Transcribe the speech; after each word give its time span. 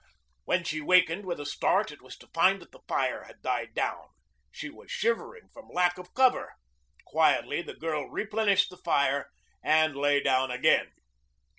When 0.45 0.63
she 0.63 0.81
wakened 0.81 1.27
with 1.27 1.39
a 1.39 1.45
start 1.45 1.91
it 1.91 2.01
was 2.01 2.17
to 2.17 2.27
find 2.33 2.59
that 2.59 2.71
the 2.71 2.79
fire 2.87 3.25
had 3.25 3.43
died 3.43 3.75
down. 3.75 4.07
She 4.51 4.67
was 4.67 4.89
shivering 4.91 5.49
from 5.53 5.69
lack 5.71 5.99
of 5.99 6.15
cover. 6.15 6.53
Quietly 7.05 7.61
the 7.61 7.75
girl 7.75 8.09
replenished 8.09 8.71
the 8.71 8.77
fire 8.83 9.29
and 9.63 9.95
lay 9.95 10.19
down 10.19 10.49
again. 10.49 10.91